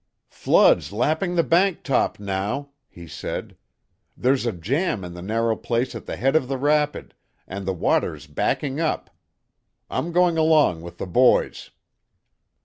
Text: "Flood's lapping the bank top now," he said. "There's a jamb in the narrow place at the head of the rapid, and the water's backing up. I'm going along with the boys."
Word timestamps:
"Flood's 0.31 0.91
lapping 0.91 1.35
the 1.35 1.43
bank 1.43 1.83
top 1.83 2.19
now," 2.19 2.69
he 2.89 3.07
said. 3.07 3.55
"There's 4.17 4.47
a 4.47 4.51
jamb 4.51 5.03
in 5.03 5.13
the 5.13 5.21
narrow 5.21 5.55
place 5.55 5.93
at 5.93 6.07
the 6.07 6.15
head 6.17 6.35
of 6.35 6.47
the 6.47 6.57
rapid, 6.57 7.13
and 7.47 7.67
the 7.67 7.73
water's 7.73 8.25
backing 8.25 8.79
up. 8.81 9.11
I'm 9.91 10.11
going 10.11 10.39
along 10.39 10.81
with 10.81 10.97
the 10.97 11.05
boys." 11.05 11.69